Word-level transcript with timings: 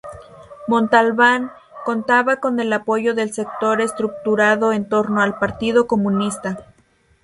Montalbán 0.67 1.51
contaba 1.85 2.37
con 2.37 2.59
el 2.59 2.73
apoyo 2.73 3.13
del 3.13 3.31
sector 3.33 3.81
estructurado 3.81 4.73
en 4.73 4.89
torno 4.89 5.21
al 5.21 5.37
partido 5.37 5.85
comunista. 5.85 6.57